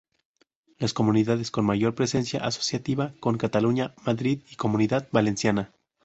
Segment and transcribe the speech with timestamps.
[0.79, 5.73] Las comunidades con mayor presencia asociativa con Cataluña, Madrid y Comunidad Valenciana.